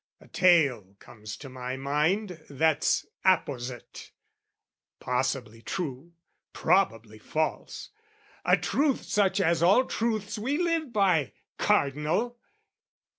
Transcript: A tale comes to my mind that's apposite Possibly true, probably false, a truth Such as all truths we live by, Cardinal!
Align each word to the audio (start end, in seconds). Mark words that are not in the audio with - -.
A 0.19 0.27
tale 0.27 0.95
comes 0.97 1.37
to 1.37 1.47
my 1.47 1.77
mind 1.77 2.43
that's 2.49 3.05
apposite 3.23 4.11
Possibly 4.99 5.61
true, 5.61 6.13
probably 6.53 7.19
false, 7.19 7.91
a 8.43 8.57
truth 8.57 9.03
Such 9.03 9.39
as 9.39 9.61
all 9.61 9.85
truths 9.85 10.39
we 10.39 10.57
live 10.57 10.91
by, 10.91 11.33
Cardinal! 11.59 12.39